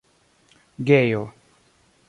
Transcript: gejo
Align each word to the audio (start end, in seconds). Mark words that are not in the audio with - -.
gejo 0.87 1.21